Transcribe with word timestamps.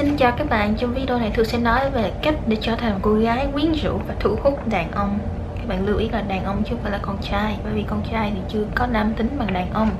Xin 0.00 0.16
chào 0.16 0.32
các 0.38 0.50
bạn, 0.50 0.74
trong 0.78 0.94
video 0.94 1.18
này 1.18 1.30
Thư 1.34 1.44
sẽ 1.44 1.58
nói 1.58 1.90
về 1.90 2.12
cách 2.22 2.34
để 2.46 2.56
trở 2.60 2.76
thành 2.76 2.92
một 2.92 2.98
cô 3.02 3.14
gái 3.14 3.46
quyến 3.52 3.72
rũ 3.72 4.00
và 4.08 4.14
thu 4.20 4.36
hút 4.42 4.68
đàn 4.68 4.92
ông. 4.92 5.18
Các 5.56 5.68
bạn 5.68 5.86
lưu 5.86 5.98
ý 5.98 6.08
là 6.08 6.22
đàn 6.22 6.44
ông 6.44 6.62
chứ 6.62 6.70
không 6.70 6.82
phải 6.82 6.92
là 6.92 6.98
con 7.02 7.16
trai 7.22 7.56
Bởi 7.64 7.72
vì 7.72 7.82
con 7.82 8.02
trai 8.10 8.32
thì 8.34 8.40
chưa 8.48 8.64
có 8.74 8.86
nam 8.86 9.12
tính 9.16 9.28
bằng 9.38 9.52
đàn 9.52 9.70
ông. 9.72 9.90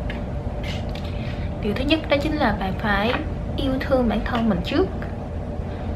Điều 1.62 1.74
thứ 1.74 1.84
nhất 1.84 2.00
đó 2.08 2.16
chính 2.22 2.36
là 2.36 2.56
bạn 2.60 2.72
phải 2.78 3.12
yêu 3.56 3.72
thương 3.81 4.08
bản 4.08 4.21
thân 4.24 4.49
mình 4.49 4.58
trước. 4.64 4.86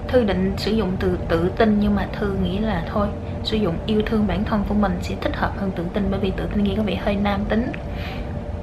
Thư 0.08 0.24
định 0.24 0.54
sử 0.56 0.72
dụng 0.72 0.92
từ 1.00 1.18
tự 1.28 1.50
tin 1.56 1.80
nhưng 1.80 1.94
mà 1.94 2.08
Thư 2.12 2.34
nghĩ 2.42 2.58
là 2.58 2.84
thôi 2.92 3.08
Sử 3.44 3.56
dụng 3.56 3.74
yêu 3.86 4.02
thương 4.06 4.26
bản 4.26 4.44
thân 4.44 4.64
của 4.68 4.74
mình 4.74 4.98
sẽ 5.02 5.14
thích 5.20 5.36
hợp 5.36 5.52
hơn 5.58 5.70
tự 5.76 5.84
tin 5.94 6.10
Bởi 6.10 6.20
vì 6.20 6.30
tự 6.30 6.46
tin 6.54 6.64
nghe 6.64 6.74
có 6.76 6.82
vẻ 6.82 6.94
hơi 7.04 7.16
nam 7.16 7.44
tính. 7.44 7.72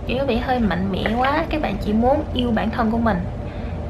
Nghe 0.07 0.15
có 0.19 0.25
vẻ 0.25 0.37
hơi 0.37 0.59
mạnh 0.59 0.91
mẽ 0.91 1.03
quá 1.17 1.45
Các 1.49 1.61
bạn 1.61 1.75
chỉ 1.81 1.93
muốn 1.93 2.23
yêu 2.33 2.51
bản 2.51 2.69
thân 2.69 2.91
của 2.91 2.97
mình 2.97 3.17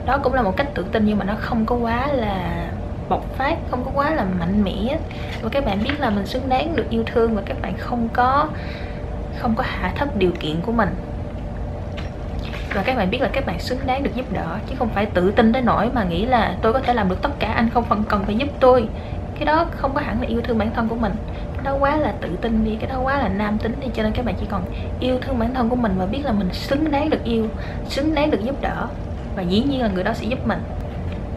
đó 0.05 0.17
cũng 0.23 0.33
là 0.33 0.41
một 0.41 0.57
cách 0.57 0.67
tự 0.73 0.85
tin 0.91 1.05
nhưng 1.05 1.17
mà 1.17 1.25
nó 1.25 1.33
không 1.39 1.65
có 1.65 1.75
quá 1.75 2.07
là 2.13 2.67
bộc 3.09 3.25
phát, 3.37 3.55
không 3.71 3.83
có 3.85 3.91
quá 3.93 4.09
là 4.09 4.25
mạnh 4.39 4.63
mẽ. 4.63 4.97
Và 5.41 5.49
các 5.49 5.65
bạn 5.65 5.83
biết 5.83 5.99
là 5.99 6.09
mình 6.09 6.25
xứng 6.25 6.49
đáng 6.49 6.75
được 6.75 6.89
yêu 6.89 7.03
thương 7.13 7.35
và 7.35 7.41
các 7.45 7.61
bạn 7.61 7.73
không 7.77 8.09
có 8.13 8.47
không 9.39 9.55
có 9.55 9.63
hạ 9.67 9.91
thấp 9.95 10.17
điều 10.17 10.31
kiện 10.39 10.61
của 10.61 10.71
mình. 10.71 10.89
Và 12.73 12.83
các 12.83 12.97
bạn 12.97 13.09
biết 13.09 13.21
là 13.21 13.29
các 13.33 13.45
bạn 13.45 13.59
xứng 13.59 13.79
đáng 13.85 14.03
được 14.03 14.15
giúp 14.15 14.33
đỡ, 14.33 14.57
chứ 14.67 14.75
không 14.79 14.89
phải 14.89 15.05
tự 15.05 15.31
tin 15.31 15.53
tới 15.53 15.61
nỗi 15.61 15.89
mà 15.93 16.03
nghĩ 16.03 16.25
là 16.25 16.55
tôi 16.61 16.73
có 16.73 16.79
thể 16.79 16.93
làm 16.93 17.09
được 17.09 17.21
tất 17.21 17.39
cả, 17.39 17.51
anh 17.51 17.69
không 17.69 17.83
phần 17.83 18.03
cần 18.09 18.23
phải 18.25 18.35
giúp 18.35 18.49
tôi. 18.59 18.87
Cái 19.35 19.45
đó 19.45 19.65
không 19.71 19.93
có 19.93 20.01
hẳn 20.01 20.21
là 20.21 20.27
yêu 20.27 20.41
thương 20.41 20.57
bản 20.57 20.71
thân 20.75 20.87
của 20.87 20.95
mình. 20.95 21.13
Cái 21.53 21.63
đó 21.63 21.75
quá 21.79 21.97
là 21.97 22.13
tự 22.21 22.29
tin 22.41 22.65
đi, 22.65 22.77
cái 22.79 22.89
đó 22.89 22.99
quá 23.03 23.17
là 23.17 23.29
nam 23.29 23.57
tính 23.57 23.75
đi, 23.81 23.87
cho 23.93 24.03
nên 24.03 24.11
các 24.11 24.25
bạn 24.25 24.35
chỉ 24.39 24.45
còn 24.49 24.61
yêu 24.99 25.19
thương 25.21 25.39
bản 25.39 25.53
thân 25.53 25.69
của 25.69 25.75
mình 25.75 25.93
và 25.97 26.05
biết 26.05 26.25
là 26.25 26.31
mình 26.31 26.53
xứng 26.53 26.91
đáng 26.91 27.09
được 27.09 27.23
yêu, 27.23 27.47
xứng 27.89 28.15
đáng 28.15 28.31
được 28.31 28.43
giúp 28.43 28.61
đỡ 28.61 28.87
và 29.35 29.43
dĩ 29.43 29.61
nhiên 29.61 29.81
là 29.81 29.87
người 29.87 30.03
đó 30.03 30.13
sẽ 30.13 30.27
giúp 30.27 30.39
mình. 30.45 30.59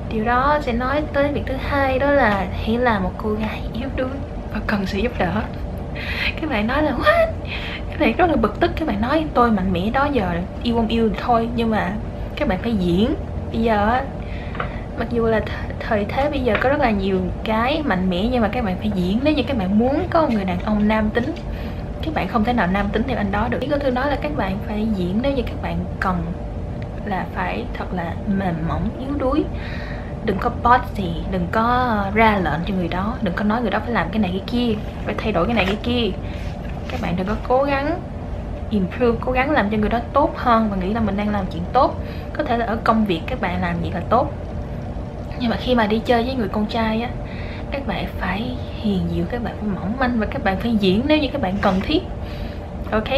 Điều 0.08 0.24
đó 0.24 0.60
sẽ 0.62 0.72
nói 0.72 1.04
tới 1.12 1.32
việc 1.32 1.42
thứ 1.46 1.54
hai, 1.60 1.98
đó 1.98 2.10
là 2.10 2.48
hãy 2.52 2.78
là 2.78 2.98
một 2.98 3.14
cô 3.16 3.32
gái 3.32 3.68
yếu 3.72 3.88
đuối 3.96 4.10
và 4.52 4.60
cần 4.66 4.86
sự 4.86 4.98
giúp 4.98 5.12
đỡ. 5.18 5.42
Các 6.40 6.50
bạn 6.50 6.66
nói 6.66 6.82
là, 6.82 6.92
what? 6.92 7.26
Các 7.90 8.00
bạn 8.00 8.16
rất 8.16 8.30
là 8.30 8.36
bực 8.36 8.60
tức. 8.60 8.72
Các 8.76 8.88
bạn 8.88 9.00
nói, 9.00 9.30
tôi 9.34 9.50
mạnh 9.50 9.72
mẽ 9.72 9.90
đó 9.90 10.04
giờ, 10.04 10.42
yêu 10.62 10.76
không 10.76 10.88
yêu 10.88 11.08
thì 11.08 11.14
thôi. 11.18 11.50
Nhưng 11.54 11.70
mà 11.70 11.98
các 12.36 12.48
bạn 12.48 12.58
phải 12.62 12.76
diễn. 12.76 13.14
Bây 13.52 13.62
giờ 13.62 14.00
mặc 14.96 15.08
dù 15.10 15.26
là 15.26 15.40
thời 15.80 16.06
thế 16.08 16.30
bây 16.30 16.40
giờ 16.40 16.54
có 16.60 16.68
rất 16.68 16.80
là 16.80 16.90
nhiều 16.90 17.30
cái 17.44 17.82
mạnh 17.82 18.08
mẽ, 18.10 18.28
nhưng 18.28 18.42
mà 18.42 18.48
các 18.52 18.64
bạn 18.64 18.78
phải 18.78 18.90
diễn. 18.94 19.20
Nếu 19.24 19.34
như 19.34 19.42
các 19.46 19.56
bạn 19.56 19.78
muốn 19.78 20.06
có 20.10 20.22
một 20.22 20.28
người 20.32 20.44
đàn 20.44 20.58
ông 20.60 20.88
nam 20.88 21.10
tính, 21.10 21.34
các 22.02 22.14
bạn 22.14 22.28
không 22.28 22.44
thể 22.44 22.52
nào 22.52 22.66
nam 22.66 22.90
tính 22.92 23.02
theo 23.08 23.16
anh 23.16 23.30
đó 23.30 23.48
được. 23.48 23.60
Ý 23.60 23.68
có 23.68 23.78
thư 23.78 23.90
nói 23.90 24.10
là 24.10 24.16
các 24.22 24.32
bạn 24.36 24.60
phải 24.66 24.86
diễn 24.92 25.22
nếu 25.22 25.32
như 25.32 25.42
các 25.46 25.60
bạn 25.62 25.86
cần 26.00 26.34
là 27.06 27.26
phải 27.34 27.64
thật 27.74 27.92
là 27.92 28.14
mềm 28.26 28.54
mỏng, 28.68 28.88
yếu 29.00 29.16
đuối. 29.18 29.44
Đừng 30.24 30.38
có 30.38 30.50
boss 30.50 30.94
gì 30.94 31.14
đừng 31.30 31.46
có 31.52 31.62
ờ, 31.62 32.10
ra 32.14 32.38
lệnh 32.38 32.60
cho 32.66 32.74
người 32.74 32.88
đó, 32.88 33.16
đừng 33.22 33.34
có 33.34 33.44
nói 33.44 33.62
người 33.62 33.70
đó 33.70 33.80
phải 33.80 33.92
làm 33.92 34.08
cái 34.10 34.18
này 34.18 34.30
cái 34.30 34.42
kia, 34.46 34.74
phải 35.04 35.14
thay 35.18 35.32
đổi 35.32 35.46
cái 35.46 35.54
này 35.54 35.64
cái 35.66 35.78
kia. 35.82 36.10
Các 36.88 37.00
bạn 37.00 37.16
đừng 37.16 37.26
có 37.26 37.36
cố 37.48 37.62
gắng 37.62 38.00
improve, 38.70 39.18
cố 39.20 39.32
gắng 39.32 39.50
làm 39.50 39.70
cho 39.70 39.76
người 39.76 39.88
đó 39.88 40.00
tốt 40.12 40.32
hơn 40.36 40.70
và 40.70 40.76
nghĩ 40.76 40.92
là 40.92 41.00
mình 41.00 41.16
đang 41.16 41.28
làm 41.28 41.44
chuyện 41.52 41.62
tốt. 41.72 41.94
Có 42.32 42.44
thể 42.44 42.58
là 42.58 42.66
ở 42.66 42.76
công 42.84 43.04
việc 43.04 43.20
các 43.26 43.40
bạn 43.40 43.60
làm 43.60 43.82
gì 43.82 43.90
là 43.90 44.00
tốt. 44.10 44.32
Nhưng 45.38 45.50
mà 45.50 45.56
khi 45.56 45.74
mà 45.74 45.86
đi 45.86 45.98
chơi 45.98 46.24
với 46.24 46.34
người 46.34 46.48
con 46.48 46.66
trai 46.66 47.02
á, 47.02 47.10
các 47.70 47.86
bạn 47.86 48.06
phải 48.18 48.56
hiền 48.80 49.00
dịu, 49.10 49.24
các 49.30 49.42
bạn 49.42 49.54
phải 49.60 49.68
mỏng 49.68 49.96
manh 49.98 50.20
và 50.20 50.26
các 50.26 50.44
bạn 50.44 50.56
phải 50.56 50.76
diễn 50.76 51.02
nếu 51.06 51.18
như 51.18 51.28
các 51.32 51.42
bạn 51.42 51.54
cần 51.62 51.80
thiết. 51.80 52.02
Ok? 52.90 53.08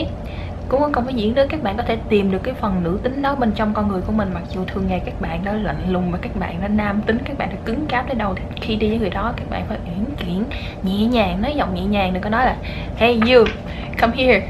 Cũng 0.68 0.92
không 0.92 1.04
có 1.04 1.10
diễn 1.10 1.34
đến 1.34 1.48
các 1.48 1.62
bạn 1.62 1.76
có 1.76 1.82
thể 1.82 1.96
tìm 2.08 2.30
được 2.30 2.38
cái 2.42 2.54
phần 2.54 2.82
nữ 2.82 2.98
tính 3.02 3.22
đó 3.22 3.34
bên 3.34 3.52
trong 3.52 3.74
con 3.74 3.88
người 3.88 4.00
của 4.00 4.12
mình. 4.12 4.30
Mặc 4.34 4.42
dù 4.50 4.64
thường 4.64 4.86
ngày 4.86 5.02
các 5.06 5.20
bạn 5.20 5.44
đó 5.44 5.52
lạnh 5.52 5.92
lùng 5.92 6.12
và 6.12 6.18
các 6.22 6.36
bạn 6.36 6.60
đó 6.60 6.68
nam 6.68 7.02
tính, 7.06 7.18
các 7.24 7.38
bạn 7.38 7.48
đã 7.48 7.56
cứng 7.64 7.86
cáp 7.86 8.06
tới 8.06 8.14
đâu 8.14 8.34
thì 8.34 8.42
khi 8.60 8.76
đi 8.76 8.88
với 8.88 8.98
người 8.98 9.10
đó, 9.10 9.32
các 9.36 9.50
bạn 9.50 9.64
phải 9.68 9.78
uyển 9.86 10.04
chuyển, 10.16 10.44
nhẹ 10.82 11.06
nhàng, 11.06 11.42
nói 11.42 11.54
giọng 11.56 11.74
nhẹ 11.74 11.84
nhàng, 11.84 12.12
đừng 12.12 12.22
có 12.22 12.30
nói 12.30 12.44
là, 12.44 12.56
hey 12.96 13.20
you, 13.20 13.44
come 13.98 14.16
here. 14.16 14.46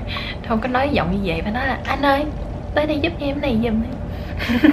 Không 0.48 0.60
có 0.60 0.68
nói 0.68 0.88
giọng 0.92 1.12
như 1.12 1.18
vậy, 1.24 1.40
phải 1.42 1.52
nói 1.52 1.66
là, 1.66 1.78
anh 1.86 2.02
ơi, 2.02 2.24
tới 2.74 2.86
đây 2.86 2.98
giúp 2.98 3.12
em 3.20 3.40
này 3.40 3.58
giùm. 3.64 3.82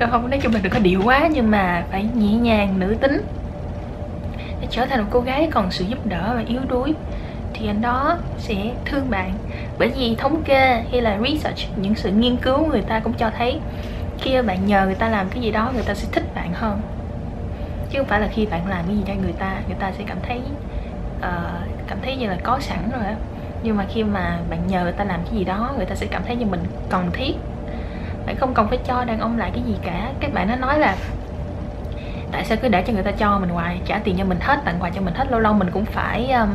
Rồi 0.00 0.10
không, 0.10 0.30
nói 0.30 0.40
chung 0.42 0.54
là 0.54 0.60
đừng 0.62 0.72
có 0.72 0.78
điệu 0.78 1.00
quá, 1.04 1.28
nhưng 1.32 1.50
mà 1.50 1.84
phải 1.90 2.06
nhẹ 2.14 2.32
nhàng, 2.32 2.78
nữ 2.78 2.96
tính. 3.00 3.22
Để 4.60 4.66
trở 4.70 4.86
thành 4.86 5.00
một 5.00 5.08
cô 5.10 5.20
gái 5.20 5.48
còn 5.50 5.70
sự 5.70 5.84
giúp 5.84 6.06
đỡ 6.06 6.32
và 6.34 6.42
yếu 6.46 6.60
đuối 6.68 6.94
thì 7.54 7.66
anh 7.66 7.80
đó 7.80 8.16
sẽ 8.38 8.54
thương 8.84 9.10
bạn. 9.10 9.32
Bởi 9.78 9.88
vì 9.88 10.14
thống 10.18 10.42
kê 10.44 10.84
hay 10.92 11.00
là 11.00 11.18
research 11.28 11.58
những 11.76 11.94
sự 11.94 12.10
nghiên 12.10 12.36
cứu 12.36 12.66
người 12.66 12.82
ta 12.82 13.00
cũng 13.00 13.12
cho 13.12 13.30
thấy 13.38 13.60
khi 14.18 14.42
bạn 14.42 14.66
nhờ 14.66 14.86
người 14.86 14.94
ta 14.94 15.08
làm 15.08 15.28
cái 15.28 15.42
gì 15.42 15.50
đó 15.50 15.70
người 15.74 15.82
ta 15.82 15.94
sẽ 15.94 16.08
thích 16.12 16.34
bạn 16.34 16.52
hơn. 16.54 16.80
Chứ 17.90 17.98
không 17.98 18.08
phải 18.08 18.20
là 18.20 18.28
khi 18.32 18.46
bạn 18.46 18.68
làm 18.68 18.84
cái 18.86 18.96
gì 18.96 19.02
cho 19.06 19.14
người 19.22 19.32
ta 19.32 19.52
người 19.66 19.76
ta 19.80 19.92
sẽ 19.98 20.04
cảm 20.06 20.18
thấy 20.28 20.40
uh, 21.18 21.24
cảm 21.88 21.98
thấy 22.02 22.16
như 22.16 22.26
là 22.26 22.36
có 22.42 22.58
sẵn 22.60 22.90
rồi 22.92 23.04
á. 23.04 23.14
Nhưng 23.62 23.76
mà 23.76 23.84
khi 23.88 24.04
mà 24.04 24.38
bạn 24.50 24.66
nhờ 24.66 24.82
người 24.82 24.92
ta 24.92 25.04
làm 25.04 25.20
cái 25.24 25.38
gì 25.38 25.44
đó 25.44 25.72
người 25.76 25.86
ta 25.86 25.94
sẽ 25.94 26.06
cảm 26.06 26.22
thấy 26.26 26.36
như 26.36 26.46
mình 26.46 26.60
cần 26.90 27.10
thiết. 27.12 27.34
Bạn 28.26 28.36
không 28.36 28.54
cần 28.54 28.68
phải 28.68 28.78
cho 28.86 29.04
đàn 29.04 29.20
ông 29.20 29.38
lại 29.38 29.50
cái 29.54 29.62
gì 29.62 29.74
cả. 29.82 30.10
Các 30.20 30.34
bạn 30.34 30.48
nó 30.48 30.56
nói 30.56 30.78
là 30.78 30.96
tại 32.32 32.44
sao 32.44 32.58
cứ 32.62 32.68
để 32.68 32.82
cho 32.82 32.92
người 32.92 33.02
ta 33.02 33.10
cho 33.10 33.38
mình 33.38 33.48
hoài? 33.48 33.80
Trả 33.86 33.98
tiền 33.98 34.16
cho 34.18 34.24
mình 34.24 34.38
hết 34.40 34.60
tặng 34.64 34.76
quà 34.80 34.90
cho 34.90 35.00
mình 35.00 35.14
hết 35.14 35.30
lâu 35.30 35.40
lâu 35.40 35.52
mình 35.52 35.70
cũng 35.70 35.84
phải 35.84 36.30
um, 36.32 36.48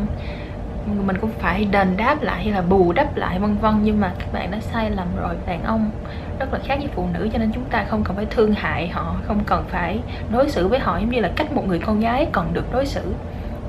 mình 1.06 1.18
cũng 1.18 1.32
phải 1.40 1.66
đền 1.66 1.98
đáp 1.98 2.22
lại 2.22 2.44
hay 2.44 2.54
là 2.54 2.62
bù 2.62 2.94
đắp 2.94 3.18
lại 3.18 3.40
vân 3.40 3.58
vân, 3.58 3.80
nhưng 3.84 4.02
mà 4.02 4.12
các 4.20 4.34
bạn 4.34 4.52
đã 4.52 4.60
sai 4.60 4.92
lầm 4.92 5.08
rồi, 5.22 5.36
đàn 5.46 5.64
ông 5.64 5.92
rất 6.40 6.54
là 6.54 6.60
khác 6.66 6.76
với 6.80 6.90
phụ 6.96 7.08
nữ, 7.14 7.30
cho 7.34 7.40
nên 7.40 7.52
chúng 7.52 7.64
ta 7.64 7.86
không 7.90 8.04
cần 8.04 8.16
phải 8.16 8.26
thương 8.26 8.54
hại 8.54 8.88
họ, 8.88 9.16
không 9.28 9.44
cần 9.46 9.64
phải 9.70 10.00
đối 10.32 10.50
xử 10.50 10.68
với 10.68 10.80
họ 10.80 10.98
giống 10.98 11.10
như 11.10 11.20
là 11.20 11.32
cách 11.36 11.52
một 11.52 11.68
người 11.68 11.80
con 11.80 12.00
gái 12.00 12.28
còn 12.32 12.54
được 12.54 12.74
đối 12.74 12.86
xử. 12.86 13.14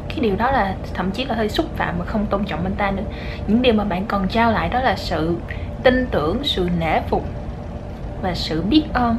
Cái 0.08 0.18
điều 0.20 0.36
đó 0.36 0.50
là 0.50 0.74
thậm 0.94 1.10
chí 1.10 1.24
là 1.24 1.34
hơi 1.34 1.48
xúc 1.48 1.66
phạm 1.76 1.98
và 1.98 2.04
không 2.04 2.26
tôn 2.26 2.44
trọng 2.44 2.64
bên 2.64 2.74
ta 2.74 2.90
nữa. 2.90 3.02
Những 3.46 3.62
điều 3.62 3.74
mà 3.74 3.84
bạn 3.84 4.06
còn 4.06 4.28
trao 4.28 4.52
lại 4.52 4.68
đó 4.68 4.80
là 4.80 4.96
sự 4.96 5.36
tin 5.82 6.06
tưởng, 6.10 6.38
sự 6.44 6.68
nể 6.80 7.00
phục 7.00 7.24
và 8.22 8.34
sự 8.34 8.62
biết 8.62 8.84
ơn 8.92 9.16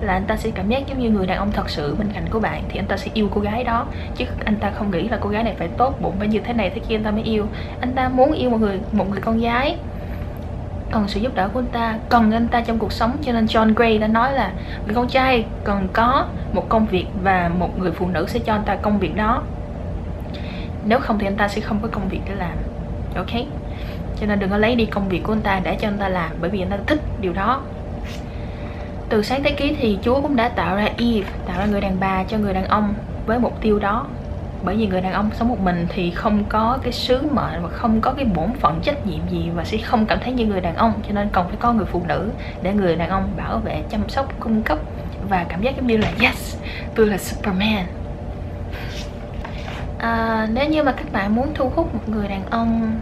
là 0.00 0.12
anh 0.12 0.24
ta 0.24 0.36
sẽ 0.36 0.50
cảm 0.50 0.68
giác 0.68 0.86
giống 0.86 0.98
như 0.98 1.10
người 1.10 1.26
đàn 1.26 1.38
ông 1.38 1.52
thật 1.52 1.70
sự 1.70 1.96
bên 1.98 2.08
cạnh 2.14 2.24
của 2.30 2.40
bạn 2.40 2.62
thì 2.68 2.78
anh 2.78 2.86
ta 2.86 2.96
sẽ 2.96 3.10
yêu 3.14 3.28
cô 3.34 3.40
gái 3.40 3.64
đó 3.64 3.86
chứ 4.16 4.24
anh 4.44 4.56
ta 4.56 4.70
không 4.70 4.90
nghĩ 4.90 5.08
là 5.08 5.18
cô 5.20 5.30
gái 5.30 5.42
này 5.42 5.54
phải 5.58 5.68
tốt 5.68 6.00
bụng 6.00 6.14
phải 6.18 6.28
như 6.28 6.40
thế 6.44 6.52
này 6.52 6.70
thế 6.70 6.80
kia 6.88 6.96
anh 6.96 7.04
ta 7.04 7.10
mới 7.10 7.22
yêu 7.22 7.46
anh 7.80 7.92
ta 7.92 8.08
muốn 8.08 8.32
yêu 8.32 8.50
một 8.50 8.60
người 8.60 8.80
một 8.92 9.10
người 9.10 9.20
con 9.20 9.40
gái 9.40 9.76
cần 10.90 11.08
sự 11.08 11.20
giúp 11.20 11.34
đỡ 11.34 11.48
của 11.52 11.58
anh 11.58 11.66
ta 11.66 11.98
cần 12.08 12.32
anh 12.32 12.48
ta 12.48 12.60
trong 12.60 12.78
cuộc 12.78 12.92
sống 12.92 13.16
cho 13.22 13.32
nên 13.32 13.44
John 13.44 13.74
Gray 13.74 13.98
đã 13.98 14.06
nói 14.06 14.32
là 14.32 14.52
người 14.86 14.94
con 14.94 15.08
trai 15.08 15.44
cần 15.64 15.88
có 15.92 16.26
một 16.52 16.68
công 16.68 16.86
việc 16.86 17.06
và 17.22 17.50
một 17.58 17.78
người 17.78 17.92
phụ 17.92 18.08
nữ 18.08 18.26
sẽ 18.28 18.38
cho 18.38 18.52
anh 18.52 18.64
ta 18.64 18.76
công 18.76 18.98
việc 18.98 19.16
đó 19.16 19.42
nếu 20.84 20.98
không 20.98 21.18
thì 21.18 21.26
anh 21.26 21.36
ta 21.36 21.48
sẽ 21.48 21.60
không 21.60 21.78
có 21.82 21.88
công 21.92 22.08
việc 22.08 22.20
để 22.28 22.34
làm 22.34 22.56
ok 23.16 23.44
cho 24.20 24.26
nên 24.26 24.38
đừng 24.38 24.50
có 24.50 24.56
lấy 24.56 24.74
đi 24.74 24.86
công 24.86 25.08
việc 25.08 25.22
của 25.22 25.32
anh 25.32 25.40
ta 25.40 25.60
để 25.64 25.76
cho 25.80 25.88
anh 25.88 25.98
ta 25.98 26.08
làm 26.08 26.30
bởi 26.40 26.50
vì 26.50 26.60
anh 26.60 26.70
ta 26.70 26.76
thích 26.86 27.00
điều 27.20 27.32
đó 27.32 27.62
từ 29.08 29.22
sáng 29.22 29.42
thế 29.42 29.50
ký 29.50 29.76
thì 29.78 29.98
Chúa 30.02 30.20
cũng 30.20 30.36
đã 30.36 30.48
tạo 30.48 30.76
ra 30.76 30.88
Eve, 30.98 31.28
tạo 31.46 31.58
ra 31.58 31.66
người 31.66 31.80
đàn 31.80 32.00
bà 32.00 32.24
cho 32.24 32.38
người 32.38 32.54
đàn 32.54 32.64
ông 32.64 32.94
với 33.26 33.38
mục 33.38 33.60
tiêu 33.60 33.78
đó. 33.78 34.06
Bởi 34.64 34.76
vì 34.76 34.86
người 34.86 35.00
đàn 35.00 35.12
ông 35.12 35.30
sống 35.34 35.48
một 35.48 35.60
mình 35.60 35.86
thì 35.88 36.10
không 36.10 36.44
có 36.48 36.78
cái 36.82 36.92
sứ 36.92 37.22
mệnh 37.22 37.62
và 37.62 37.68
không 37.68 38.00
có 38.00 38.12
cái 38.12 38.24
bổn 38.24 38.52
phận 38.60 38.80
trách 38.82 39.06
nhiệm 39.06 39.28
gì 39.30 39.50
và 39.54 39.64
sẽ 39.64 39.78
không 39.78 40.06
cảm 40.06 40.18
thấy 40.20 40.32
như 40.32 40.46
người 40.46 40.60
đàn 40.60 40.76
ông. 40.76 40.92
Cho 41.08 41.14
nên 41.14 41.28
cần 41.32 41.48
phải 41.48 41.56
có 41.60 41.72
người 41.72 41.86
phụ 41.86 42.02
nữ 42.08 42.30
để 42.62 42.72
người 42.72 42.96
đàn 42.96 43.08
ông 43.08 43.28
bảo 43.36 43.58
vệ 43.58 43.82
chăm 43.90 44.08
sóc 44.08 44.40
cung 44.40 44.62
cấp 44.62 44.78
và 45.28 45.44
cảm 45.48 45.62
giác 45.62 45.76
giống 45.76 45.86
như 45.86 45.96
là 45.96 46.08
yes 46.20 46.56
tôi 46.94 47.06
là 47.06 47.18
superman. 47.18 47.86
À, 49.98 50.46
nếu 50.52 50.68
như 50.68 50.82
mà 50.82 50.92
các 50.92 51.12
bạn 51.12 51.34
muốn 51.34 51.54
thu 51.54 51.72
hút 51.76 51.94
một 51.94 52.08
người 52.08 52.28
đàn 52.28 52.42
ông 52.50 53.00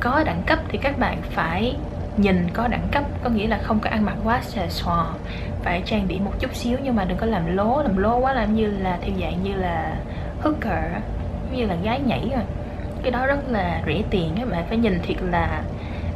có 0.00 0.22
đẳng 0.24 0.42
cấp 0.46 0.58
thì 0.68 0.78
các 0.78 0.98
bạn 0.98 1.18
phải 1.30 1.76
nhìn 2.18 2.46
có 2.52 2.68
đẳng 2.68 2.88
cấp 2.92 3.04
có 3.24 3.30
nghĩa 3.30 3.46
là 3.46 3.58
không 3.58 3.80
có 3.80 3.90
ăn 3.90 4.04
mặc 4.04 4.16
quá 4.24 4.40
xà 4.42 4.68
xòa. 4.68 5.06
Phải 5.62 5.82
trang 5.84 6.08
điểm 6.08 6.24
một 6.24 6.32
chút 6.40 6.54
xíu 6.54 6.78
nhưng 6.82 6.96
mà 6.96 7.04
đừng 7.04 7.18
có 7.18 7.26
làm 7.26 7.56
lố 7.56 7.82
làm 7.82 7.96
lố 7.96 8.18
quá 8.18 8.32
làm 8.32 8.54
như 8.54 8.66
là 8.66 8.98
theo 9.00 9.10
dạng 9.20 9.42
như 9.42 9.54
là 9.54 9.96
hooker 10.40 10.84
như 11.52 11.66
là 11.66 11.74
gái 11.82 12.00
nhảy 12.06 12.28
rồi 12.34 12.44
cái 13.02 13.12
đó 13.12 13.26
rất 13.26 13.48
là 13.48 13.82
rẻ 13.86 14.02
tiền 14.10 14.32
các 14.38 14.50
bạn 14.50 14.64
phải 14.68 14.78
nhìn 14.78 15.00
thiệt 15.02 15.16
là 15.22 15.62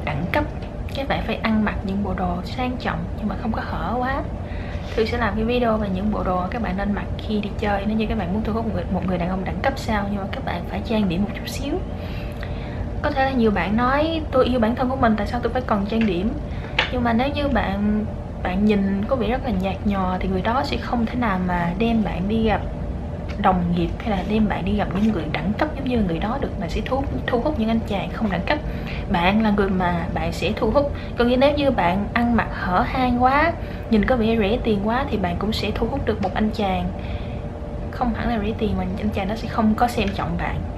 đẳng 0.05 0.25
cấp. 0.33 0.45
Các 0.95 1.09
bạn 1.09 1.23
phải 1.27 1.37
ăn 1.37 1.65
mặc 1.65 1.75
những 1.85 2.05
bộ 2.05 2.15
đồ 2.15 2.37
sang 2.45 2.77
trọng 2.81 3.05
nhưng 3.19 3.29
mà 3.29 3.37
không 3.43 3.53
có 3.53 3.63
hở 3.65 3.97
quá. 3.99 4.23
Thư 4.97 5.05
sẽ 5.05 5.19
làm 5.19 5.35
cái 5.37 5.45
video 5.45 5.79
về 5.79 5.89
những 5.95 6.13
bộ 6.13 6.23
đồ 6.25 6.47
các 6.51 6.63
bạn 6.63 6.77
nên 6.77 6.93
mặc 6.93 7.05
khi 7.19 7.41
đi 7.41 7.51
chơi. 7.59 7.85
Nếu 7.87 7.97
như 7.97 8.07
các 8.09 8.19
bạn 8.19 8.33
muốn 8.33 8.43
thu 8.45 8.53
hút 8.53 8.67
một 8.67 8.73
người, 8.75 8.85
một 8.93 9.07
người 9.07 9.19
đàn 9.19 9.29
ông 9.29 9.45
đẳng 9.45 9.61
cấp 9.63 9.73
sao 9.77 10.07
Nhưng 10.11 10.21
mà 10.21 10.27
các 10.33 10.45
bạn 10.45 10.63
phải 10.69 10.81
trang 10.85 11.09
điểm 11.09 11.23
một 11.23 11.31
chút 11.35 11.49
xíu 11.49 11.75
có 13.03 13.11
thể 13.11 13.25
là 13.25 13.31
nhiều 13.31 13.51
bạn 13.51 13.77
nói, 13.77 14.21
tôi 14.31 14.45
yêu 14.45 14.61
bản 14.61 14.75
thân 14.75 14.91
của 14.91 14.97
mình, 14.97 15.15
tại 15.17 15.27
sao 15.27 15.41
tôi 15.43 15.53
phải 15.53 15.63
cần 15.63 15.87
trang 15.87 16.07
điểm? 16.07 16.31
Nhưng 16.93 17.05
mà 17.05 17.13
nếu 17.13 17.29
như 17.29 17.49
bạn 17.49 18.05
bạn 18.43 18.65
nhìn 18.65 19.05
có 19.05 19.17
vẻ 19.17 19.29
rất 19.29 19.45
là 19.45 19.51
nhạt 19.51 19.77
nhòa 19.85 20.19
thì 20.21 20.29
người 20.29 20.43
đó 20.43 20.63
sẽ 20.65 20.77
không 20.77 21.07
thể 21.07 21.15
nào 21.15 21.39
mà 21.47 21.73
đem 21.79 22.05
bạn 22.05 22.29
đi 22.29 22.45
gặp 22.45 22.61
đồng 23.39 23.65
nghiệp 23.77 23.89
hay 23.99 24.11
là 24.11 24.25
đem 24.29 24.49
bạn 24.49 24.65
đi 24.65 24.77
gặp 24.77 24.89
những 24.95 25.13
người 25.13 25.25
đẳng 25.33 25.53
cấp 25.53 25.69
giống 25.77 25.89
như 25.89 25.99
người 25.99 26.19
đó 26.19 26.39
được, 26.41 26.51
mà 26.61 26.69
sẽ 26.69 26.81
thu 26.85 27.05
thu 27.27 27.41
hút 27.41 27.59
những 27.59 27.69
anh 27.69 27.81
chàng 27.89 28.11
không 28.13 28.31
đẳng 28.31 28.43
cấp. 28.47 28.59
Bạn 29.11 29.43
là 29.43 29.51
người 29.51 29.71
mà 29.71 30.07
bạn 30.15 30.33
sẽ 30.33 30.53
thu 30.57 30.71
hút. 30.71 30.93
Còn 31.19 31.29
như 31.29 31.37
nếu 31.37 31.55
như 31.55 31.71
bạn 31.71 32.07
ăn 32.15 32.37
mặc 32.37 32.49
hở 32.51 32.81
hang 32.81 33.23
quá, 33.23 33.53
nhìn 33.91 34.05
có 34.05 34.17
vẻ 34.17 34.37
rẻ 34.39 34.59
tiền 34.65 34.81
quá 34.85 35.05
thì 35.11 35.17
bạn 35.17 35.37
cũng 35.39 35.53
sẽ 35.53 35.71
thu 35.75 35.87
hút 35.91 36.07
được 36.07 36.23
một 36.23 36.35
anh 36.35 36.51
chàng. 36.51 36.85
Không 37.91 38.15
hẳn 38.15 38.29
là 38.29 38.39
rẻ 38.47 38.53
tiền 38.59 38.77
mà 38.77 38.85
anh 38.99 39.09
chàng 39.11 39.29
nó 39.29 39.35
sẽ 39.35 39.49
không 39.49 39.75
có 39.75 39.89
xem 39.89 40.09
trọng 40.15 40.37
bạn 40.39 40.72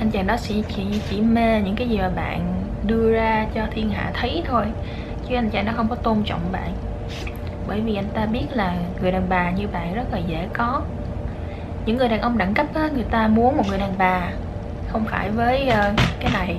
anh 0.00 0.10
chàng 0.10 0.26
đó 0.26 0.36
sẽ 0.36 0.54
chỉ 0.68 0.84
chỉ 1.10 1.20
mê 1.20 1.60
những 1.60 1.76
cái 1.76 1.88
gì 1.88 1.98
mà 1.98 2.08
bạn 2.08 2.62
đưa 2.86 3.12
ra 3.12 3.46
cho 3.54 3.66
thiên 3.70 3.90
hạ 3.90 4.10
thấy 4.14 4.42
thôi 4.46 4.64
chứ 5.28 5.34
anh 5.34 5.50
chàng 5.50 5.66
nó 5.66 5.72
không 5.76 5.88
có 5.88 5.96
tôn 5.96 6.22
trọng 6.24 6.40
bạn. 6.52 6.72
Bởi 7.68 7.80
vì 7.80 7.96
anh 7.96 8.08
ta 8.14 8.26
biết 8.26 8.46
là 8.52 8.74
người 9.02 9.12
đàn 9.12 9.28
bà 9.28 9.50
như 9.50 9.68
bạn 9.68 9.94
rất 9.94 10.12
là 10.12 10.18
dễ 10.18 10.48
có. 10.52 10.82
Những 11.86 11.96
người 11.96 12.08
đàn 12.08 12.20
ông 12.20 12.38
đẳng 12.38 12.54
cấp 12.54 12.66
á, 12.74 12.88
người 12.94 13.04
ta 13.10 13.28
muốn 13.28 13.56
một 13.56 13.62
người 13.68 13.78
đàn 13.78 13.94
bà 13.98 14.30
không 14.88 15.04
phải 15.04 15.30
với 15.30 15.68
uh, 15.68 16.00
cái 16.20 16.30
này 16.32 16.56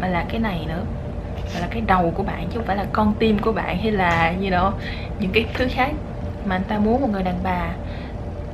mà 0.00 0.08
là 0.08 0.24
cái 0.28 0.40
này 0.40 0.64
nữa 0.68 0.82
mà 1.54 1.60
là 1.60 1.66
cái 1.70 1.82
đầu 1.86 2.12
của 2.16 2.22
bạn 2.22 2.46
chứ 2.50 2.58
không 2.58 2.66
phải 2.66 2.76
là 2.76 2.84
con 2.92 3.14
tim 3.18 3.38
của 3.38 3.52
bạn 3.52 3.78
hay 3.78 3.92
là 3.92 4.32
như 4.40 4.50
you 4.50 4.58
know, 4.58 4.70
những 5.20 5.30
cái 5.32 5.44
thứ 5.54 5.66
khác. 5.70 5.90
Mà 6.44 6.56
anh 6.56 6.64
ta 6.64 6.78
muốn 6.78 7.00
một 7.00 7.08
người 7.12 7.22
đàn 7.22 7.38
bà 7.42 7.68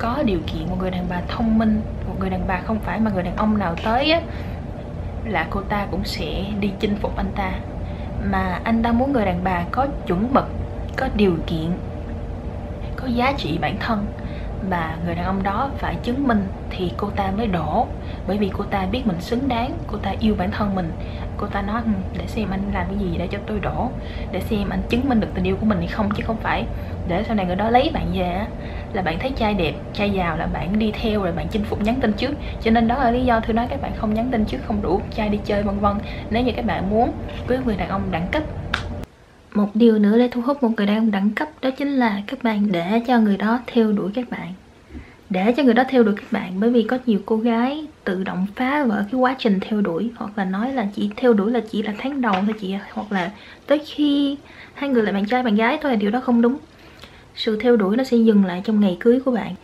có 0.00 0.22
điều 0.24 0.38
kiện 0.46 0.68
một 0.68 0.76
người 0.78 0.90
đàn 0.90 1.06
bà 1.08 1.20
thông 1.28 1.58
minh, 1.58 1.80
một 2.08 2.14
người 2.20 2.30
đàn 2.30 2.46
bà 2.46 2.60
không 2.60 2.78
phải 2.78 3.00
mà 3.00 3.10
người 3.10 3.22
đàn 3.22 3.36
ông 3.36 3.58
nào 3.58 3.74
tới 3.84 4.10
á, 4.10 4.20
là 5.24 5.46
cô 5.50 5.60
ta 5.60 5.86
cũng 5.90 6.04
sẽ 6.04 6.44
đi 6.60 6.70
chinh 6.80 6.96
phục 6.96 7.16
anh 7.16 7.30
ta. 7.36 7.52
Mà 8.30 8.60
anh 8.64 8.82
ta 8.82 8.92
muốn 8.92 9.12
người 9.12 9.24
đàn 9.24 9.44
bà 9.44 9.64
có 9.70 9.86
chuẩn 10.06 10.34
mực, 10.34 10.48
có 10.96 11.08
điều 11.16 11.36
kiện, 11.46 11.70
có 12.96 13.06
giá 13.06 13.32
trị 13.36 13.58
bản 13.60 13.76
thân. 13.80 14.06
Mà 14.70 14.96
người 15.04 15.14
đàn 15.14 15.24
ông 15.24 15.42
đó 15.42 15.70
phải 15.78 15.96
chứng 16.02 16.28
minh 16.28 16.48
thì 16.70 16.92
cô 16.96 17.10
ta 17.10 17.30
mới 17.36 17.46
đổ. 17.46 17.86
Bởi 18.26 18.38
vì 18.38 18.50
cô 18.58 18.64
ta 18.64 18.86
biết 18.86 19.06
mình 19.06 19.20
xứng 19.20 19.48
đáng, 19.48 19.72
cô 19.86 19.98
ta 19.98 20.12
yêu 20.20 20.34
bản 20.38 20.50
thân 20.50 20.74
mình. 20.74 20.92
Cô 21.36 21.46
ta 21.46 21.62
nói 21.62 21.82
ừ, 21.84 21.90
để 22.18 22.26
xem 22.26 22.50
anh 22.50 22.60
làm 22.74 22.86
cái 22.86 22.98
gì 22.98 23.16
để 23.18 23.28
cho 23.30 23.38
tôi 23.46 23.60
đổ, 23.60 23.90
để 24.32 24.40
xem 24.40 24.68
anh 24.68 24.82
chứng 24.88 25.08
minh 25.08 25.20
được 25.20 25.28
tình 25.34 25.44
yêu 25.44 25.56
của 25.60 25.66
mình 25.66 25.78
hay 25.78 25.86
không, 25.86 26.10
chứ 26.10 26.22
không 26.26 26.36
phải 26.36 26.64
để 27.08 27.24
sau 27.26 27.36
này 27.36 27.46
người 27.46 27.56
đó 27.56 27.70
lấy 27.70 27.90
bạn 27.94 28.06
về 28.14 28.46
là 28.92 29.02
bạn 29.02 29.18
thấy 29.18 29.32
trai 29.36 29.54
đẹp 29.54 29.74
trai 29.92 30.10
giàu 30.10 30.36
là 30.36 30.46
bạn 30.46 30.78
đi 30.78 30.92
theo 31.00 31.22
rồi 31.22 31.32
bạn 31.32 31.48
chinh 31.48 31.64
phục 31.64 31.82
nhắn 31.82 32.00
tin 32.00 32.12
trước. 32.12 32.30
Cho 32.60 32.70
nên 32.70 32.88
đó 32.88 33.04
là 33.04 33.10
lý 33.10 33.24
do 33.24 33.40
tôi 33.40 33.54
nói 33.54 33.66
các 33.70 33.82
bạn 33.82 33.92
không 33.94 34.14
nhắn 34.14 34.30
tin 34.30 34.44
trước, 34.44 34.58
không 34.66 34.82
đủ 34.82 35.00
trai 35.14 35.28
đi 35.28 35.38
chơi, 35.44 35.62
vân 35.62 35.78
vân. 35.78 35.92
Nếu 36.30 36.42
như 36.42 36.52
các 36.56 36.64
bạn 36.64 36.90
muốn 36.90 37.12
cưới 37.46 37.58
người 37.64 37.76
đàn 37.76 37.88
ông 37.88 38.10
đẳng 38.10 38.26
cấp. 38.28 38.42
Một 39.54 39.68
điều 39.74 39.98
nữa 39.98 40.18
để 40.18 40.28
thu 40.28 40.40
hút 40.40 40.62
một 40.62 40.70
người 40.76 40.86
đàn 40.86 40.96
ông 40.96 41.10
đẳng 41.10 41.30
cấp 41.30 41.48
đó 41.62 41.70
chính 41.70 41.96
là 41.96 42.22
các 42.26 42.42
bạn 42.42 42.72
để 42.72 43.00
cho 43.06 43.20
người 43.20 43.36
đó 43.36 43.60
theo 43.66 43.92
đuổi 43.92 44.10
các 44.14 44.30
bạn. 44.30 44.52
Để 45.30 45.52
cho 45.56 45.62
người 45.62 45.74
đó 45.74 45.84
theo 45.88 46.02
đuổi 46.02 46.14
các 46.16 46.32
bạn 46.32 46.60
bởi 46.60 46.70
vì 46.70 46.82
có 46.82 46.98
nhiều 47.06 47.20
cô 47.26 47.36
gái 47.36 47.86
tự 48.04 48.24
động 48.24 48.46
phá 48.56 48.84
vỡ 48.84 49.04
cái 49.12 49.20
quá 49.20 49.36
trình 49.38 49.58
theo 49.60 49.80
đuổi 49.80 50.10
hoặc 50.16 50.38
là 50.38 50.44
nói 50.44 50.72
là 50.72 50.86
chỉ 50.94 51.10
theo 51.16 51.32
đuổi 51.32 51.52
là 51.52 51.60
chỉ 51.70 51.82
là 51.82 51.94
tháng 51.98 52.20
đầu 52.20 52.34
thôi 52.46 52.54
chị 52.60 52.74
hoặc 52.92 53.12
là 53.12 53.30
tới 53.66 53.78
khi 53.86 54.36
hai 54.74 54.90
người 54.90 55.02
là 55.02 55.12
bạn 55.12 55.26
trai, 55.26 55.42
bạn 55.42 55.54
gái 55.54 55.78
thôi 55.82 55.92
là 55.92 55.96
điều 55.96 56.10
đó 56.10 56.20
không 56.20 56.42
đúng 56.42 56.58
sự 57.36 57.58
theo 57.60 57.76
đuổi 57.76 57.96
nó 57.96 58.04
sẽ 58.04 58.16
dừng 58.16 58.44
lại 58.44 58.62
trong 58.64 58.80
ngày 58.80 58.96
cưới 59.00 59.20
của 59.24 59.30
bạn. 59.30 59.54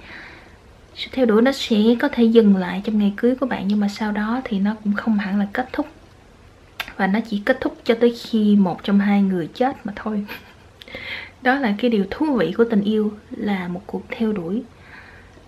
Sự 0.94 1.08
theo 1.12 1.26
đuổi 1.26 1.42
nó 1.42 1.52
sẽ 1.52 1.76
có 2.00 2.08
thể 2.08 2.24
dừng 2.24 2.56
lại 2.56 2.82
trong 2.84 2.98
ngày 2.98 3.12
cưới 3.16 3.34
của 3.34 3.46
bạn, 3.46 3.68
nhưng 3.68 3.80
mà 3.80 3.88
sau 3.88 4.12
đó 4.12 4.40
thì 4.44 4.58
nó 4.58 4.74
cũng 4.84 4.92
không 4.92 5.18
hẳn 5.18 5.38
là 5.38 5.46
kết 5.52 5.68
thúc. 5.72 5.86
Và 6.96 7.06
nó 7.06 7.18
chỉ 7.30 7.42
kết 7.44 7.60
thúc 7.60 7.76
cho 7.84 7.94
tới 7.94 8.14
khi 8.22 8.56
một 8.56 8.84
trong 8.84 8.98
hai 8.98 9.22
người 9.22 9.48
chết 9.54 9.76
mà 9.84 9.92
thôi. 9.96 10.26
Đó 11.42 11.54
là 11.54 11.74
cái 11.78 11.90
điều 11.90 12.04
thú 12.10 12.26
vị 12.36 12.52
của 12.56 12.64
tình 12.64 12.82
yêu, 12.82 13.12
là 13.30 13.68
một 13.68 13.82
cuộc 13.86 14.02
theo 14.10 14.32
đuổi. 14.32 14.62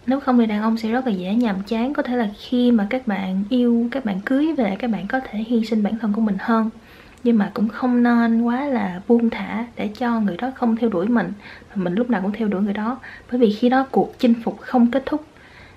Nếu 0.06 0.20
không 0.20 0.38
thì 0.38 0.46
đàn 0.46 0.62
ông 0.62 0.76
sẽ 0.76 0.88
rất 0.88 1.06
là 1.06 1.12
dễ 1.12 1.34
nhàm 1.34 1.62
chán. 1.62 1.94
Có 1.94 2.02
thể 2.02 2.16
là 2.16 2.28
khi 2.38 2.70
mà 2.70 2.86
các 2.90 3.06
bạn 3.06 3.44
yêu, 3.50 3.88
các 3.90 4.04
bạn 4.04 4.20
cưới 4.24 4.52
về, 4.56 4.76
các 4.78 4.90
bạn 4.90 5.06
có 5.08 5.20
thể 5.20 5.38
hy 5.38 5.64
sinh 5.64 5.82
bản 5.82 5.98
thân 5.98 6.12
của 6.12 6.20
mình 6.20 6.36
hơn 6.40 6.70
nhưng 7.24 7.38
mà 7.38 7.50
cũng 7.54 7.68
không 7.68 8.02
nên 8.02 8.42
quá 8.42 8.66
là 8.66 9.00
buông 9.08 9.30
thả 9.30 9.66
để 9.76 9.90
cho 9.98 10.20
người 10.20 10.36
đó 10.36 10.50
không 10.54 10.76
theo 10.76 10.90
đuổi 10.90 11.06
mình. 11.06 11.32
Mà 11.74 11.82
mình 11.84 11.94
lúc 11.94 12.10
nào 12.10 12.20
cũng 12.22 12.32
theo 12.32 12.48
đuổi 12.48 12.62
người 12.62 12.72
đó. 12.72 12.98
Bởi 13.30 13.40
vì 13.40 13.52
khi 13.52 13.68
đó 13.68 13.86
cuộc 13.90 14.18
chinh 14.18 14.34
phục 14.44 14.60
không 14.60 14.90
kết 14.90 15.02
thúc. 15.06 15.24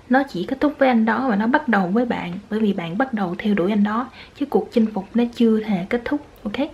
Nó 0.08 0.22
chỉ 0.28 0.44
kết 0.44 0.60
thúc 0.60 0.74
với 0.78 0.88
anh 0.88 1.04
đó 1.04 1.28
và 1.28 1.36
nó 1.36 1.46
bắt 1.46 1.68
đầu 1.68 1.88
với 1.88 2.04
bạn. 2.04 2.32
Bởi 2.50 2.60
vì 2.60 2.72
bạn 2.72 2.98
bắt 2.98 3.14
đầu 3.14 3.34
theo 3.38 3.54
đuổi 3.54 3.70
anh 3.70 3.84
đó. 3.84 4.10
Chứ 4.38 4.46
cuộc 4.46 4.68
chinh 4.72 4.86
phục 4.94 5.04
nó 5.14 5.24
chưa 5.34 5.60
hề 5.60 5.84
kết 5.88 6.02
thúc. 6.04 6.26
Ok? 6.42 6.68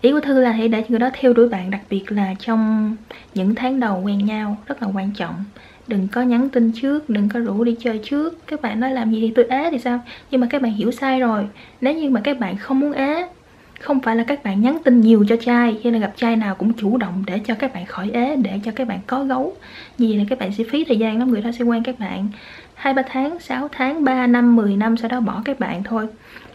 Ý 0.00 0.12
của 0.12 0.20
thư 0.20 0.40
là 0.40 0.52
hãy 0.52 0.68
để 0.68 0.84
người 0.88 0.98
đó 0.98 1.10
theo 1.12 1.32
đuổi 1.32 1.48
bạn. 1.48 1.70
Đặc 1.70 1.80
biệt 1.90 2.12
là 2.12 2.34
trong 2.38 2.96
những 3.34 3.54
tháng 3.54 3.80
đầu 3.80 4.02
quen 4.04 4.26
nhau. 4.26 4.56
Rất 4.66 4.82
là 4.82 4.88
quan 4.94 5.10
trọng. 5.12 5.44
Đừng 5.86 6.08
có 6.08 6.22
nhắn 6.22 6.48
tin 6.48 6.72
trước. 6.74 7.10
Đừng 7.10 7.28
có 7.28 7.40
rủ 7.40 7.64
đi 7.64 7.76
chơi 7.80 8.00
trước. 8.04 8.46
Các 8.46 8.62
bạn 8.62 8.80
nói 8.80 8.90
làm 8.90 9.12
gì 9.12 9.20
thì 9.20 9.32
tôi 9.34 9.44
ế 9.44 9.70
thì 9.70 9.78
sao? 9.78 10.00
Nhưng 10.30 10.40
mà 10.40 10.46
các 10.50 10.62
bạn 10.62 10.72
hiểu 10.72 10.90
sai 10.90 11.20
rồi. 11.20 11.46
Nếu 11.80 11.94
như 11.94 12.10
mà 12.10 12.20
các 12.24 12.38
bạn 12.38 12.56
không 12.56 12.80
muốn 12.80 12.92
ế 12.92 13.28
không 13.82 14.00
phải 14.00 14.16
là 14.16 14.24
các 14.24 14.44
bạn 14.44 14.60
nhắn 14.60 14.78
tin 14.84 15.00
nhiều 15.00 15.24
cho 15.28 15.36
trai 15.36 15.80
hay 15.82 15.92
là 15.92 15.98
gặp 15.98 16.12
trai 16.16 16.36
nào 16.36 16.54
cũng 16.54 16.72
chủ 16.72 16.96
động 16.96 17.24
để 17.26 17.38
cho 17.38 17.54
các 17.54 17.74
bạn 17.74 17.86
khỏi 17.86 18.10
ế 18.12 18.36
để 18.36 18.60
cho 18.64 18.72
các 18.76 18.88
bạn 18.88 18.98
có 19.06 19.24
gấu. 19.24 19.56
Như 19.98 20.06
vậy 20.08 20.16
là 20.18 20.24
các 20.28 20.38
bạn 20.38 20.52
sẽ 20.52 20.64
phí 20.70 20.84
thời 20.84 20.96
gian 20.96 21.18
lắm 21.18 21.30
người 21.30 21.42
ta 21.42 21.52
sẽ 21.52 21.64
quen 21.64 21.82
các 21.82 21.98
bạn 21.98 22.28
hai 22.74 22.94
ba 22.94 23.02
tháng 23.08 23.38
6 23.38 23.68
tháng 23.72 24.04
3 24.04 24.26
năm 24.26 24.56
10 24.56 24.76
năm 24.76 24.96
sau 24.96 25.08
đó 25.08 25.20
bỏ 25.20 25.42
các 25.44 25.60
bạn 25.60 25.82
thôi. 25.82 26.06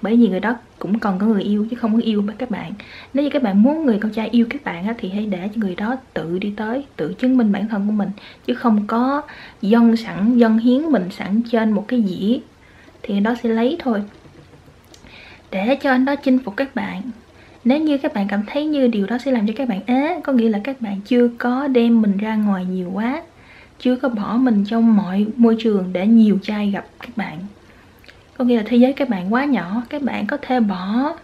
Bởi 0.02 0.16
vì 0.16 0.28
người 0.28 0.40
đó 0.40 0.56
cũng 0.80 1.00
còn 1.00 1.20
có 1.20 1.26
người 1.26 1.44
yêu 1.44 1.68
chứ 1.72 1.76
không 1.76 1.94
có 1.94 2.00
yêu 2.04 2.22
với 2.22 2.36
các 2.38 2.50
bạn. 2.50 2.74
Nếu 3.14 3.24
như 3.24 3.30
các 3.30 3.44
bạn 3.44 3.64
muốn 3.64 3.86
người 3.86 4.00
con 4.02 4.12
trai 4.12 4.30
yêu 4.30 4.46
các 4.50 4.64
bạn 4.64 4.88
á, 4.88 4.94
thì 4.98 5.10
hãy 5.10 5.26
để 5.26 5.50
cho 5.56 5.62
người 5.62 5.76
đó 5.76 5.96
tự 6.14 6.40
đi 6.40 6.54
tới 6.58 6.86
tự 6.96 7.14
chứng 7.14 7.38
minh 7.38 7.52
bản 7.52 7.68
thân 7.68 7.86
của 7.88 7.92
mình. 7.92 8.10
Chứ 8.46 8.54
không 8.54 8.88
có 8.88 9.22
dân 9.62 9.98
sẵn 9.98 10.38
dân 10.38 10.58
hiến 10.58 10.82
mình 10.82 11.10
sẵn 11.12 11.42
trên 11.52 11.72
một 11.72 11.86
cái 11.88 12.04
dĩa 12.04 12.38
thì 13.04 13.14
người 13.14 13.22
đó 13.22 13.36
sẽ 13.44 13.50
lấy 13.50 13.78
thôi. 13.80 14.04
Để 15.52 15.76
cho 15.76 15.92
anh 15.92 16.06
đó 16.06 16.16
chinh 16.16 16.40
phục 16.40 16.58
các 16.58 16.76
bạn 16.76 17.02
nếu 17.68 17.80
như 17.80 17.98
các 17.98 18.14
bạn 18.14 18.28
cảm 18.28 18.44
thấy 18.48 18.66
như 18.66 18.88
điều 18.88 19.06
đó 19.06 19.18
sẽ 19.18 19.32
làm 19.32 19.48
cho 19.48 19.54
các 19.56 19.68
bạn 19.68 19.82
ế, 19.86 20.22
có 20.24 20.34
nghĩa 20.34 20.50
là 20.50 20.60
các 20.64 20.82
bạn 20.82 21.02
chưa 21.06 21.28
có 21.38 21.68
đem 21.68 22.02
mình 22.02 22.18
ra 22.18 22.36
ngoài 22.36 22.66
nhiều 22.66 22.92
quá, 22.94 23.24
chưa 23.80 23.96
có 23.96 24.10
bỏ 24.10 24.38
mình 24.38 24.66
trong 24.68 24.96
mọi 24.96 25.26
môi 25.36 25.56
trường 25.60 25.94
để 25.94 26.08
nhiều 26.08 26.40
trai 26.44 26.72
gặp 26.72 26.86
các 27.00 27.18
bạn. 27.18 27.40
Có 28.38 28.46
nghĩa 28.46 28.58
là 28.58 28.64
thế 28.66 28.78
giới 28.78 28.94
các 28.94 29.10
bạn 29.10 29.34
quá 29.34 29.46
nhỏ, 29.46 29.84
các 29.90 30.02
bạn 30.02 30.28
có 30.28 30.38
thể 30.42 30.60
bỏ 30.60 31.16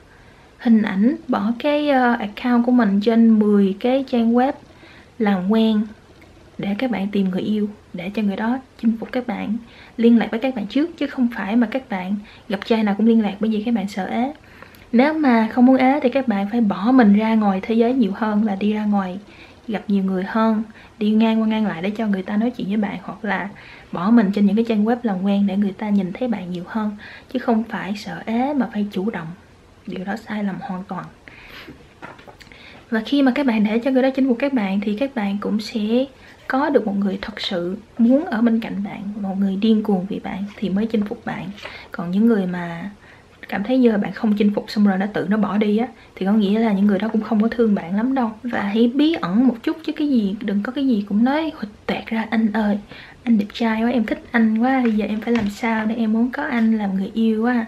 hình 0.58 0.82
ảnh, 0.82 1.16
bỏ 1.28 1.52
cái 1.60 1.90
ờ, 1.90 2.14
account 2.14 2.66
của 2.66 2.72
mình 2.72 3.00
trên 3.02 3.40
10 3.40 3.76
cái 3.80 4.06
trang 4.08 4.34
web 4.34 4.54
làm 5.20 5.50
quen 5.50 5.82
để 6.58 6.76
các 6.78 6.92
bạn 6.92 7.08
tìm 7.12 7.30
người 7.30 7.42
yêu, 7.42 7.70
để 7.94 8.12
cho 8.14 8.22
người 8.22 8.36
đó 8.36 8.58
chinh 8.82 8.98
phục 9.00 9.12
các 9.12 9.28
bạn, 9.28 9.58
liên 9.98 10.18
lạc 10.18 10.28
với 10.32 10.40
các 10.40 10.56
bạn 10.56 10.68
trước, 10.68 10.98
chứ 10.98 11.08
không 11.08 11.28
phải 11.36 11.56
mà 11.56 11.68
các 11.72 11.90
bạn 11.90 12.16
gặp 12.50 12.60
trai 12.66 12.84
nào 12.84 12.96
cũng 12.98 13.08
liên 13.08 13.22
lạc 13.22 13.36
bởi 13.40 13.50
vì 13.50 13.64
các 13.66 13.74
bạn 13.74 13.88
sợ 13.88 14.06
ế 14.06 14.34
nếu 14.94 15.14
mà 15.14 15.48
không 15.52 15.66
muốn 15.66 15.76
ế 15.76 16.00
thì 16.04 16.10
các 16.10 16.28
bạn 16.28 16.50
phải 16.52 16.62
bỏ 16.62 16.92
mình 16.92 17.14
ra 17.14 17.36
ngoài 17.36 17.60
thế 17.62 17.76
giới 17.76 17.94
nhiều 17.94 18.12
hơn 18.16 18.46
là 18.46 18.56
đi 18.56 18.74
ra 18.74 18.86
ngoài 18.86 19.20
gặp 19.68 19.84
nhiều 19.88 20.04
người 20.04 20.24
hơn, 20.24 20.64
đi 20.98 21.12
ngang 21.12 21.42
qua 21.42 21.48
ngang 21.48 21.68
lại 21.68 21.82
để 21.82 21.90
cho 21.90 22.08
người 22.08 22.24
ta 22.24 22.38
nói 22.38 22.52
chuyện 22.52 22.68
với 22.68 22.78
bạn 22.78 22.98
hoặc 23.04 23.26
là 23.26 23.50
bỏ 23.92 24.12
mình 24.12 24.32
trên 24.34 24.46
những 24.46 24.56
cái 24.56 24.66
trang 24.68 24.86
web 24.86 24.96
làm 25.04 25.24
quen 25.24 25.48
để 25.48 25.58
người 25.58 25.72
ta 25.72 25.90
nhìn 25.90 26.14
thấy 26.14 26.28
bạn 26.28 26.52
nhiều 26.52 26.64
hơn. 26.68 26.98
Chứ 27.34 27.40
không 27.40 27.64
phải 27.64 27.94
sợ 27.98 28.24
ế 28.26 28.54
mà 28.54 28.70
phải 28.74 28.88
chủ 28.92 29.10
động. 29.10 29.28
Điều 29.88 30.06
đó 30.06 30.16
sai 30.16 30.44
lầm 30.44 30.56
hoàn 30.62 30.84
toàn. 30.84 31.06
Và 32.90 33.02
khi 33.06 33.22
mà 33.22 33.32
các 33.36 33.46
bạn 33.46 33.64
để 33.64 33.80
cho 33.80 33.92
người 33.92 34.02
đó 34.02 34.10
chinh 34.16 34.28
phục 34.28 34.38
các 34.40 34.54
bạn 34.54 34.80
thì 34.80 34.98
các 35.00 35.16
bạn 35.16 35.38
cũng 35.42 35.60
sẽ 35.60 36.06
có 36.48 36.70
được 36.70 36.88
một 36.88 36.96
người 36.98 37.20
thật 37.22 37.42
sự 37.42 37.78
muốn 37.98 38.26
ở 38.26 38.42
bên 38.42 38.60
cạnh 38.60 38.84
bạn, 38.84 39.02
một 39.22 39.36
người 39.40 39.56
điên 39.56 39.84
cuồng 39.84 40.06
vì 40.10 40.20
bạn 40.20 40.44
thì 40.58 40.70
mới 40.70 40.86
chinh 40.86 41.04
phục 41.06 41.26
bạn. 41.26 41.50
Còn 41.92 42.12
những 42.12 42.26
người 42.26 42.48
mà 42.48 42.90
cảm 43.54 43.64
thấy 43.64 43.78
như 43.78 43.92
bạn 43.92 44.12
không 44.12 44.34
chinh 44.38 44.52
phục 44.56 44.66
xong 44.68 44.88
rồi 44.88 44.98
nó 44.98 45.06
tự 45.14 45.28
nó 45.30 45.38
bỏ 45.38 45.58
đi 45.58 45.78
á, 45.78 45.88
thì 46.16 46.26
có 46.26 46.32
nghĩa 46.32 46.60
là 46.60 46.72
những 46.74 46.86
người 46.86 47.00
đó 47.00 47.08
cũng 47.08 47.22
không 47.22 47.42
có 47.42 47.48
thương 47.48 47.76
bạn 47.76 47.96
lắm 47.96 48.16
đâu. 48.16 48.32
Và 48.44 48.62
hãy 48.62 48.92
bí 48.94 49.14
ẩn 49.14 49.48
một 49.48 49.56
chút 49.64 49.78
chứ 49.84 49.92
cái 49.92 50.10
gì, 50.10 50.36
đừng 50.42 50.64
có 50.64 50.72
cái 50.72 50.88
gì 50.88 51.06
cũng 51.10 51.24
nói 51.24 51.52
hụt 51.56 51.70
toẹt 51.86 52.06
ra, 52.06 52.28
anh 52.30 52.52
ơi, 52.54 52.78
anh 53.24 53.38
đẹp 53.38 53.46
trai 53.54 53.84
quá, 53.84 53.90
em 53.90 54.06
thích 54.06 54.24
anh 54.32 54.58
quá, 54.58 54.82
bây 54.84 54.92
giờ 54.92 55.06
em 55.06 55.22
phải 55.22 55.34
làm 55.34 55.50
sao 55.50 55.86
để 55.86 55.96
em 55.96 56.14
muốn 56.14 56.32
có 56.32 56.44
anh, 56.44 56.78
làm 56.78 56.96
người 56.96 57.12
yêu 57.14 57.44
quá. 57.44 57.66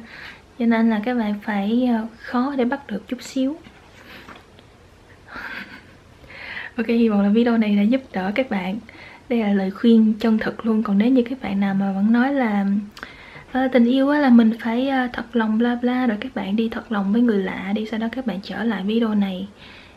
Cho 0.60 0.66
nên 0.66 0.90
là 0.90 1.02
các 1.06 1.18
bạn 1.18 1.34
phải 1.44 1.90
ờ, 1.92 2.08
khó 2.18 2.54
để 2.58 2.66
bắt 2.66 2.88
được 2.88 3.08
chút 3.08 3.22
xíu. 3.22 3.56
Ok, 6.78 6.88
hy 6.88 7.10
vọng 7.10 7.22
là 7.22 7.30
video 7.30 7.58
này 7.58 7.76
đã 7.76 7.82
giúp 7.82 8.02
đỡ 8.14 8.32
các 8.36 8.50
bạn. 8.50 8.78
Đây 9.30 9.40
là 9.40 9.54
lời 9.54 9.72
khuyên 9.72 10.14
chân 10.20 10.38
thực 10.38 10.66
luôn. 10.66 10.84
Còn 10.84 10.98
nếu 10.98 11.10
như 11.10 11.24
các 11.30 11.42
bạn 11.42 11.60
nào 11.60 11.74
mà 11.74 11.92
vẫn 11.92 12.12
nói 12.12 12.34
là 12.34 12.66
à, 13.56 13.68
tình 13.72 13.86
yêu 13.86 14.12
là 14.12 14.30
mình 14.30 14.52
phải 14.60 14.88
à, 14.88 15.10
thật 15.14 15.36
lòng 15.36 15.58
bla 15.58 15.76
bla 15.76 16.08
rồi 16.08 16.18
các 16.22 16.36
bạn 16.36 16.56
đi 16.56 16.70
thật 16.70 16.92
lòng 16.92 17.14
với 17.14 17.22
người 17.22 17.44
lạ 17.44 17.72
đi 17.76 17.86
sau 17.86 18.00
đó 18.00 18.08
các 18.12 18.26
bạn 18.26 18.40
trở 18.44 18.64
lại 18.64 18.84
video 18.84 19.16
này 19.16 19.48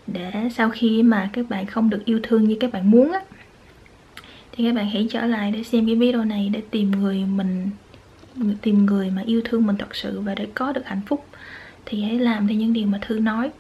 để 0.07 0.33
sau 0.55 0.71
khi 0.71 1.03
mà 1.03 1.31
các 1.33 1.49
bạn 1.49 1.67
không 1.67 1.91
được 1.91 2.05
yêu 2.05 2.21
thương 2.23 2.45
như 2.45 2.57
các 2.61 2.73
bạn 2.73 2.91
muốn 2.91 3.13
á 3.13 3.21
thì 4.53 4.65
các 4.67 4.75
bạn 4.75 4.91
hãy 4.91 5.07
trở 5.11 5.27
lại 5.27 5.53
để 5.53 5.63
xem 5.63 5.87
cái 5.87 5.95
video 5.95 6.25
này 6.25 6.51
để 6.53 6.63
tìm 6.71 6.91
người 6.91 7.25
mình 7.25 7.71
tìm 8.63 8.87
người 8.87 9.11
mà 9.11 9.23
yêu 9.27 9.41
thương 9.45 9.67
mình 9.67 9.77
thật 9.77 9.97
sự 9.97 10.21
và 10.21 10.35
để 10.35 10.47
có 10.55 10.73
được 10.73 10.87
hạnh 10.87 11.01
phúc. 11.07 11.27
Thì 11.87 12.03
hãy 12.03 12.19
làm 12.19 12.49
theo 12.49 12.57
những 12.57 12.73
điều 12.73 12.87
mà 12.87 12.99
thư 13.03 13.19
nói. 13.19 13.51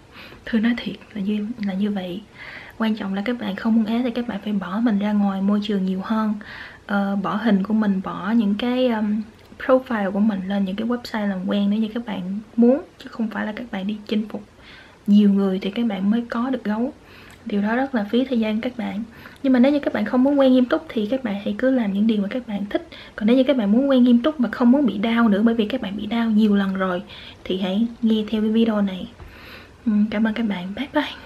Thư 0.44 0.58
nói 0.58 0.74
thiệt 0.76 0.96
là 1.14 1.20
như 1.20 1.46
là 1.66 1.74
như 1.74 1.90
vậy. 1.90 2.20
Quan 2.78 2.96
trọng 2.96 3.14
là 3.14 3.22
các 3.24 3.36
bạn 3.40 3.56
không 3.56 3.74
muốn 3.74 3.84
ế 3.84 4.02
thì 4.04 4.10
các 4.10 4.28
bạn 4.28 4.40
phải 4.44 4.52
bỏ 4.52 4.80
mình 4.80 4.98
ra 4.98 5.12
ngoài 5.12 5.42
môi 5.42 5.60
trường 5.62 5.84
nhiều 5.84 6.00
hơn. 6.04 6.34
Uh, 6.84 7.22
bỏ 7.22 7.36
hình 7.36 7.62
của 7.62 7.74
mình 7.74 8.00
bỏ 8.04 8.30
những 8.30 8.54
cái 8.58 8.88
um, 8.88 9.22
profile 9.66 10.10
của 10.10 10.20
mình 10.20 10.40
lên 10.48 10.64
những 10.64 10.76
cái 10.76 10.86
website 10.86 11.28
làm 11.28 11.38
quen 11.46 11.70
nếu 11.70 11.80
như 11.80 11.88
các 11.94 12.06
bạn 12.06 12.22
muốn, 12.56 12.80
chứ 12.98 13.06
không 13.10 13.28
phải 13.28 13.46
là 13.46 13.52
các 13.52 13.66
bạn 13.72 13.86
đi 13.86 13.96
chinh 14.06 14.28
phục 14.28 14.42
nhiều 15.06 15.30
người 15.30 15.58
thì 15.58 15.70
các 15.70 15.86
bạn 15.86 16.10
mới 16.10 16.24
có 16.30 16.50
được 16.50 16.64
gấu. 16.64 16.92
Điều 17.44 17.62
đó 17.62 17.76
rất 17.76 17.94
là 17.94 18.04
phí 18.04 18.24
thời 18.24 18.40
gian 18.40 18.60
các 18.60 18.78
bạn. 18.78 19.02
Nhưng 19.42 19.52
mà 19.52 19.58
nếu 19.58 19.72
như 19.72 19.78
các 19.78 19.92
bạn 19.92 20.04
không 20.04 20.24
muốn 20.24 20.38
quen 20.38 20.52
nghiêm 20.52 20.64
túc 20.64 20.86
thì 20.88 21.06
các 21.06 21.24
bạn 21.24 21.34
hãy 21.44 21.54
cứ 21.58 21.70
làm 21.70 21.92
những 21.92 22.06
điều 22.06 22.22
mà 22.22 22.28
các 22.28 22.48
bạn 22.48 22.66
thích. 22.70 22.88
Còn 23.16 23.26
nếu 23.26 23.36
như 23.36 23.44
các 23.44 23.56
bạn 23.56 23.72
muốn 23.72 23.88
quen 23.88 24.04
nghiêm 24.04 24.22
túc 24.22 24.40
mà 24.40 24.48
không 24.52 24.70
muốn 24.70 24.86
bị 24.86 24.98
đau 24.98 25.28
nữa 25.28 25.42
bởi 25.44 25.54
vì 25.54 25.66
các 25.66 25.82
bạn 25.82 25.96
bị 25.96 26.06
đau 26.06 26.30
nhiều 26.30 26.56
lần 26.56 26.74
rồi, 26.74 27.02
thì 27.44 27.58
hãy 27.58 27.86
nghe 28.02 28.24
theo 28.28 28.40
cái 28.40 28.50
video 28.50 28.82
này. 28.82 29.08
Ừ, 29.86 29.92
cảm 30.10 30.26
ơn 30.26 30.34
các 30.34 30.46
bạn. 30.48 30.72
Bye 30.76 30.88
bye. 30.94 31.18